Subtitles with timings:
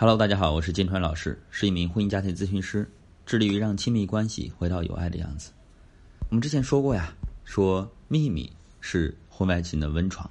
[0.00, 2.88] Hello，大家好，我是金川老师，是一名婚姻家庭咨询师，
[3.26, 5.50] 致力于让亲密关系回到有爱的样子。
[6.28, 8.48] 我们之前说过呀，说秘密
[8.80, 10.30] 是婚外情的温床。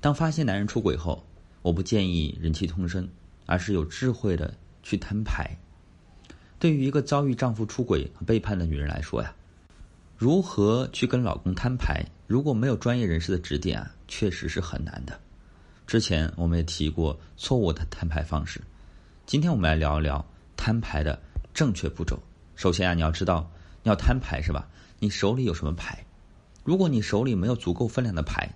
[0.00, 1.26] 当发现男人出轨后，
[1.60, 3.08] 我不建议忍气吞声，
[3.46, 4.54] 而是有智慧的
[4.84, 5.58] 去摊牌。
[6.60, 9.34] 对于一个遭遇丈夫出轨和背叛的女人来说呀，
[10.16, 12.06] 如何去跟老公摊牌？
[12.28, 15.18] 如果没有专业人士的指点啊，确实是很难的。
[15.84, 18.60] 之前我们也提过错误的摊牌方式，
[19.30, 20.26] 今天我们来聊一聊
[20.56, 21.16] 摊牌的
[21.54, 22.18] 正确步骤。
[22.56, 23.48] 首先啊，你要知道
[23.80, 24.66] 你要摊牌是吧？
[24.98, 26.04] 你手里有什么牌？
[26.64, 28.52] 如果你手里没有足够分量的牌，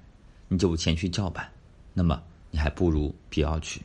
[0.48, 1.48] 你就前去叫板，
[1.92, 3.82] 那么你还不如不要去。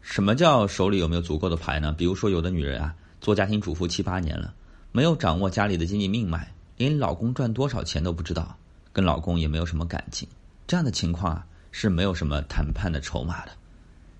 [0.00, 1.92] 什么叫手里有没有足够的牌呢？
[1.96, 4.52] 比如说，有的女人啊，做家庭主妇七八年了，
[4.90, 8.58] 没有掌握家里的经济命脉，连老公赚多少钱都不知道，
[8.92, 10.26] 跟老公也没有什么感情，
[10.66, 11.46] 这样的情况啊。
[11.76, 13.52] 是没有什么谈判的筹码的，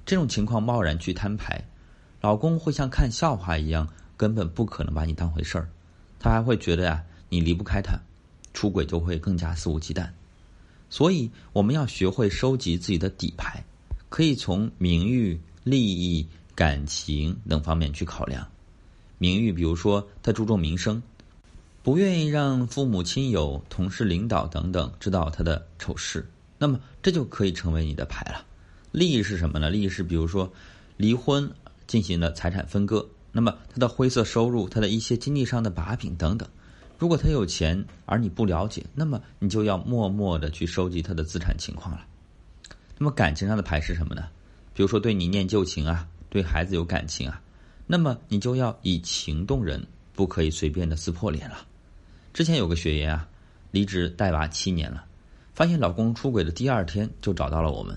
[0.06, 1.62] 这种情况贸然去摊牌，
[2.20, 5.69] 老公会像看笑话一样，根本不可能把你当回事儿，
[6.19, 7.98] 他还会觉得呀，你离不开他，
[8.52, 10.08] 出轨就会更加肆无忌惮。
[10.91, 13.64] 所以我们要学会收集自己的底牌，
[14.08, 18.46] 可以从名誉、利益、感情等方面去考量。
[19.18, 21.02] 名誉，比如说他注重名声，
[21.83, 26.28] 不愿意让父母亲友、同事、领导等等知道他的丑事。
[26.58, 28.44] 那么这就可以成为你的牌了。
[28.95, 29.70] 利益是什么呢？
[29.70, 30.48] 利益是比如说
[30.97, 31.50] 离婚
[31.89, 36.48] 进行了财产分割，那么他的灰色收入、他的一些经济上的把柄等等。
[36.97, 42.06] 如果他有钱而你不了解，那么你就要默默的去收集他的资产情况了。
[42.97, 44.28] 那么感情上的牌是什么呢？
[44.73, 47.42] 比如说对你念旧情啊，对孩子有感情啊，
[47.89, 51.67] 那么你就要以情动人，不可以随便的撕破脸了。
[52.33, 53.29] 之前有个学员啊，
[53.73, 55.05] 离职带娃七年了。
[55.53, 57.97] 发现老公出轨的第二天就找到了我们，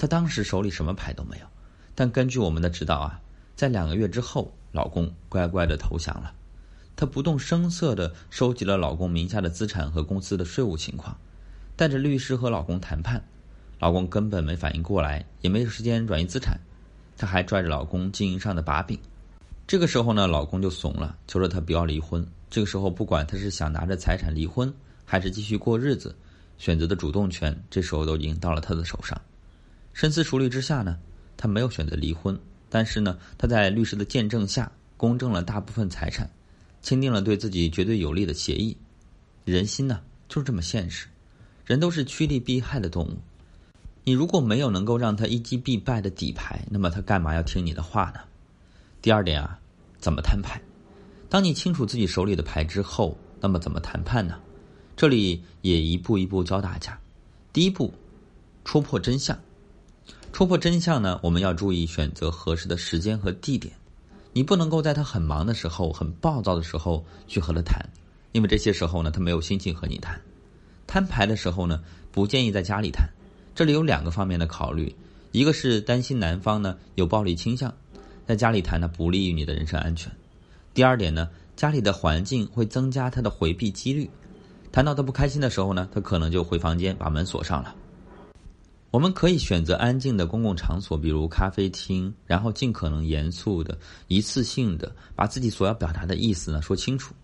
[0.00, 1.46] 她当时手里什么牌都没有，
[1.94, 3.20] 但根据我们的指导啊，
[3.54, 6.32] 在两个月之后，老公乖乖的投降了。
[6.96, 11.14] 她不动声色的收集了老公名下的资产和公司的税务情况，
[11.76, 13.22] 带着律师和老公谈判，
[13.78, 16.58] 老公根本没反应过来，也没有时间转移资产，
[17.18, 18.98] 她还拽着老公经营上的把柄。
[19.66, 22.26] 这个时候呢，老公就怂了，求着她不要离婚。
[22.48, 24.72] 这个时候，不管他是想拿着财产离婚，
[25.04, 26.16] 还是继续过日子。
[26.56, 29.20] 选择的主动权，这时候都已经到了他的手上。
[29.92, 30.98] 深思熟虑之下呢，
[31.36, 36.30] 他没有选择离婚，但是呢，他在律师的见证下，公证了大部分财产，
[36.82, 38.76] 签订了对自己绝对有利的协议。
[39.44, 41.06] 人心呢，就是这么现实，
[41.66, 43.18] 人都是趋利避害的动物。
[44.04, 48.20] 你如果没有能够让他一击必败的底牌，那么他干嘛要听你的话呢？
[49.02, 49.58] 第二点啊，
[49.98, 50.60] 怎么摊牌？
[51.28, 54.38] 当你清楚自己手里的牌之后，那么怎么谈判呢？
[54.96, 56.98] 这里也一步一步教大家。
[57.52, 57.92] 第一步，
[58.64, 59.38] 戳破真相。
[60.40, 63.70] 戳破真相呢，我们要注意选择合适的时间和地点。
[64.32, 67.86] 你不能够在他很忙的时候、很暴躁的时候去和他谈，
[68.32, 70.18] 因为这些时候呢，他没有心情和你谈。
[70.86, 73.06] 摊牌的时候呢，不建议在家里谈。
[73.54, 74.96] 这里有两个方面的考虑：
[75.30, 77.70] 一个是担心男方呢有暴力倾向，
[78.26, 80.10] 在家里谈呢不利于你的人身安全；
[80.72, 84.08] 第二点呢，家里的环境会增加他的回避几率。
[84.72, 87.74] 谈到他不开心的时候呢，他可能就回房间把门锁上了。
[88.90, 93.78] 我们可以选择安静的公共场所，比如咖啡厅，然后尽可能严肃的、
[94.08, 97.14] 一次性的把自己所要表达的意思呢说清楚。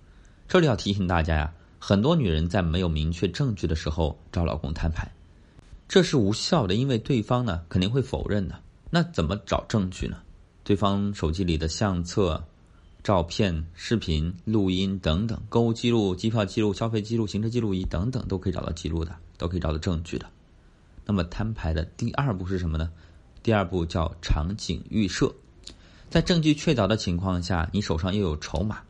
[0.47, 5.11] 这里要提醒大家呀，很多女人在没有明确证据的时候找老公摊牌，
[5.89, 8.57] 这是无效的，因为对方呢肯定会否认的。
[8.91, 10.19] 那怎么找证据呢？
[10.63, 12.43] 对方手机里的相册。
[13.03, 20.27] 照片、视频、录音等等，购物记录、机票记录、消费记录、行车记录仪等等，都可以找到记录的，都可以找到证据的。
[21.07, 22.91] 那么摊牌的第二步是什么呢？
[23.43, 25.33] 第二步叫场景预设，
[26.11, 28.83] 在证据确凿的情况下，你手上又有筹码，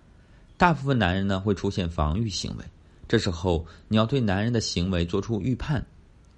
[0.56, 2.64] 大部分男人呢会出现防御行为。
[3.06, 5.86] 这时候你要对男人的行为做出预判，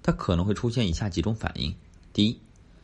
[0.03, 1.73] 他可能会出现以下几种反应：
[2.13, 2.39] 第一，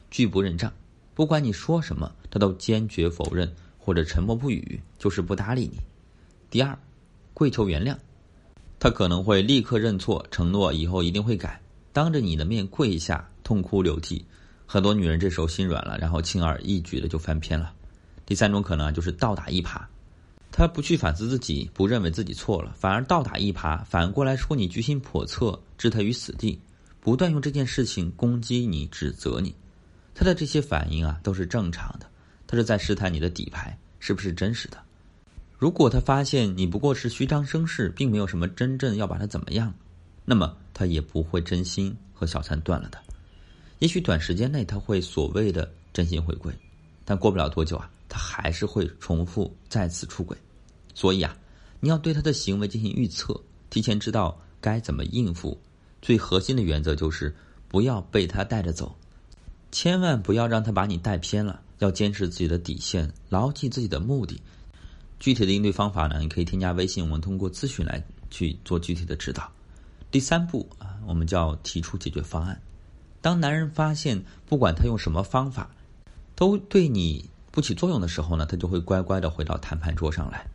[0.09, 0.73] 拒不认账，
[1.13, 3.53] 不管你说什么，他都坚决否认。
[3.77, 5.77] 或者沉默不语，就是不搭理你。
[6.49, 6.75] 第二，
[7.35, 7.95] 跪求原谅，
[8.79, 11.61] 他可能会立刻认错，承诺以后一定会改，
[11.95, 14.25] 当着你的面跪下，痛哭流涕。
[14.65, 17.71] 很多女人这时候心软了，然后轻而易举的就翻篇了。
[18.25, 19.81] 第三种可能就是倒打一耙，
[20.51, 26.59] 他不去反思自己，不认为自己错了，反而倒打一耙，反过来说你居心叵测，置他于死地，
[26.99, 29.55] 不断用这件事情攻击你、指责你。
[30.13, 32.05] 他的这些反应啊，都是正常的。
[32.45, 34.77] 他是在试探你的底牌是不是真实的。
[35.57, 39.73] 如果他发现你不过是虚张声势，并没有什么真正要把他怎么样，
[40.25, 42.99] 那么他也不会真心和小三断了的。
[43.79, 46.53] 也许短时间内他会所谓的真心回归，
[47.05, 50.35] 但过不了多久啊，他还是会重复再次出轨。
[50.93, 51.37] 所以啊，
[51.79, 53.39] 你要对他的行为进行预测，
[53.69, 55.57] 提前知道该怎么应付。
[56.01, 57.35] 最核心的原则就是
[57.67, 58.95] 不要被他带着走，
[59.71, 61.61] 千万不要让他把你带偏了。
[61.79, 64.39] 要坚持自己的底线，牢记自己的目的。
[65.19, 66.19] 具体的应对方法呢？
[66.21, 68.01] 你可以添加微信，我们通过咨询来
[68.31, 69.51] 去做具体的指导。
[70.15, 72.57] 第三步啊，我们叫提出解决方案。
[73.19, 75.69] 当男人发现不管他用什么方法，
[76.35, 80.47] 都对你不起作用的时候呢，他就会乖乖的回到谈判桌上来。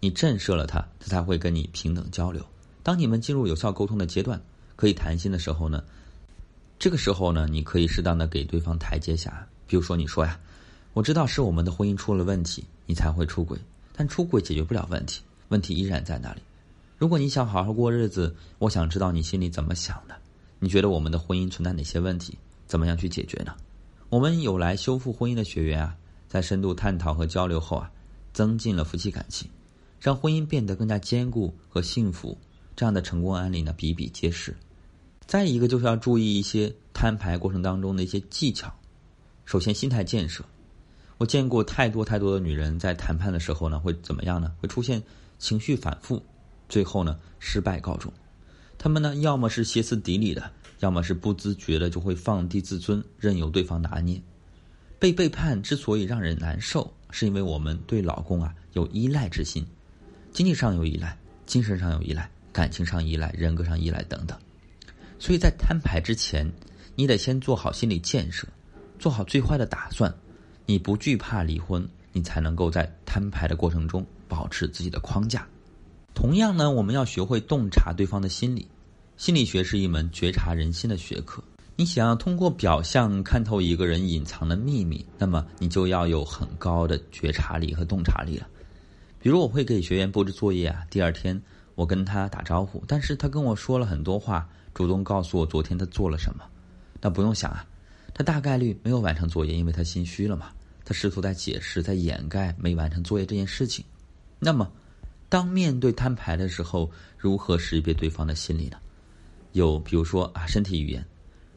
[0.00, 2.44] 你震慑了他，他才会跟你平等交流。
[2.82, 4.42] 当你们进入有效沟通的阶段，
[4.74, 5.84] 可以谈心的时候呢，
[6.76, 9.46] 这个时候呢，你可以适当的给对方台阶下。
[9.68, 10.36] 比如说，你说呀，
[10.94, 13.56] 我知道是我们的婚姻出了问题，你才会出轨，
[13.96, 16.40] 但出轨解决不了问题，问题依然在那里。
[16.98, 20.16] 如果你想好好过日子，我想知道你心里怎么想的。
[20.58, 22.38] 你觉得我们的婚姻存在哪些问题？
[22.66, 23.54] 怎么样去解决呢？
[24.08, 25.94] 我们有来修复婚姻的学员啊，
[26.26, 27.90] 在深度探讨和交流后啊，
[28.32, 29.46] 增进了夫妻感情。
[30.00, 32.36] 让婚姻变得更加坚固和幸福，
[32.74, 34.56] 这样的成功案例呢比比皆是。
[35.26, 38.72] 再一个就是要注意一些摊牌过程当中的一些技巧。
[39.44, 40.42] 首先，心态建设。
[41.18, 44.54] 我见过太多太多的女人在谈判的时候呢，会怎么样呢？
[44.62, 45.02] 会出现
[45.38, 46.22] 情绪反复，
[46.68, 48.12] 最后呢失败告终。
[48.78, 54.20] 他们呢，要么是歇斯底里的，要么是不自觉的就会放低自尊，任由对方拿捏。
[54.98, 59.66] 被背叛之所以让人难受，是因为我们对老公啊有依赖之心。
[60.32, 61.16] 经济上有依赖，
[61.46, 64.38] 精神上有依赖，感情上依赖，人格上依赖等等，
[65.18, 66.50] 所以在摊牌之前，
[66.94, 68.46] 你得先做好心理建设，
[68.98, 70.14] 做好最坏的打算，
[70.66, 75.46] 你不惧怕离婚，你才能够在摊牌的过程中保持自己的框架。
[76.16, 78.66] 同样呢，我们要学会洞察对方的心理，
[79.18, 81.44] 心理学是一门觉察人心的学科。
[81.76, 88.48] 你想要通过表象看透一个人隐藏的秘密，那么你就要有很高的觉察力和洞察力了。
[89.20, 91.40] 比如我会给学员布置作业啊，第二天
[91.74, 96.42] 我跟他打招呼，但是他跟我说了很多话，主动告诉我昨天他做了什么。
[96.98, 97.62] 那不用想啊，
[98.14, 100.48] 他大概率没有完成作业，因为他心虚了嘛。
[100.82, 103.84] 他试图在解释、在掩盖没完成作业这件事情。
[104.38, 104.72] 那么，
[105.28, 108.76] 当面对摊牌的时候，如何识别对方的心理呢？
[109.52, 111.04] 有比如说啊，身体语言，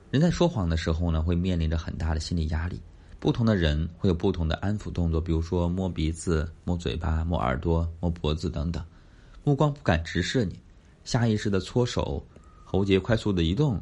[0.10, 2.82] 人在说谎的时候呢，会面临着很大的心理压力。
[3.20, 8.82] 不同的人会有不同的安抚动作，比如说摸鼻子、摸嘴巴、摸耳朵、摸脖子等等，
[9.44, 10.58] 目光不敢直视你，
[11.04, 12.26] 下意识的搓手，
[12.64, 13.80] 喉结快速的移动，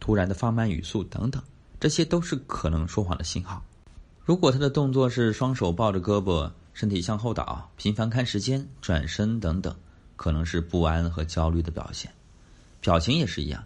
[0.00, 1.42] 突然的放慢语速等等，
[1.78, 3.62] 这些都是可能说谎的信号。
[4.24, 9.74] 如果他的动作是双手抱着胳膊，身体向后倒，频繁看时间、转身等等，
[10.14, 12.08] 可能是不安和焦虑的表现。
[12.80, 13.64] 表情也是一样。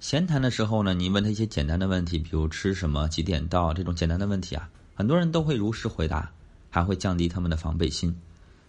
[0.00, 6.30] 闲谈的时候呢，你问他一些简单的问题，比如吃什么、几点到这种简单的问题啊，很多人都会如实回答，
[6.68, 8.14] 还会降低他们的防备心。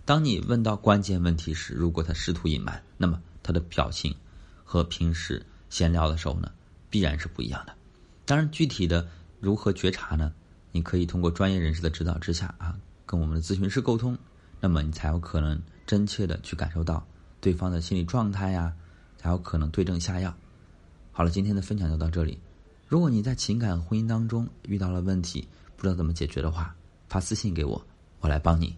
[0.05, 4.15] 当你问到关键问题时，如果他试图隐瞒，那么他的表情
[4.63, 6.49] 和平时闲聊的时候呢，
[6.89, 7.75] 必然是不一样的。
[8.23, 9.05] 当然，具体的
[9.41, 10.31] 如何觉察呢？
[10.71, 12.79] 你可以通过专业人士的指导之下啊，
[13.13, 14.17] 跟我们的咨询师沟通，
[14.59, 17.05] 那么你才有可能真切的去感受到
[17.39, 18.73] 对方的心理状态呀，
[19.17, 20.33] 才有可能对症下药。
[21.11, 22.39] 好了，今天的分享就到这里。
[22.87, 26.75] 如果你在情感婚姻当中遇到了问题，不知道怎么解决的话，
[27.07, 27.79] 发私信给我，
[28.19, 28.75] 我来帮你。